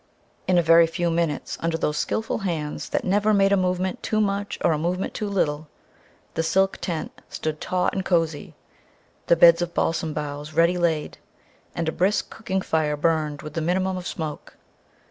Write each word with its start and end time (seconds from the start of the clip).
In 0.47 0.57
a 0.57 0.63
very 0.63 0.87
few 0.87 1.11
minutes, 1.11 1.57
under 1.61 1.77
those 1.77 1.95
skilful 1.95 2.39
hands 2.39 2.89
that 2.89 3.03
never 3.05 3.35
made 3.35 3.51
a 3.51 3.55
movement 3.55 4.01
too 4.01 4.19
much 4.19 4.57
or 4.65 4.71
a 4.71 4.77
movement 4.79 5.13
too 5.13 5.29
little, 5.29 5.67
the 6.33 6.41
silk 6.41 6.77
tent 6.81 7.11
stood 7.29 7.61
taut 7.61 7.93
and 7.93 8.03
cozy, 8.03 8.55
the 9.27 9.35
beds 9.35 9.61
of 9.61 9.75
balsam 9.75 10.11
boughs 10.11 10.55
ready 10.55 10.79
laid, 10.79 11.19
and 11.75 11.87
a 11.87 11.91
brisk 11.91 12.31
cooking 12.31 12.61
fire 12.63 12.97
burned 12.97 13.43
with 13.43 13.53
the 13.53 13.61
minimum 13.61 13.95
of 13.95 14.07
smoke. 14.07 14.57